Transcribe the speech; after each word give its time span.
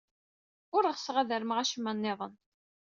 Ur 0.75 0.83
ɣseɣ 0.95 1.15
ad 1.17 1.29
armeɣ 1.35 1.57
acemma 1.59 1.91
niḍen. 1.93 2.33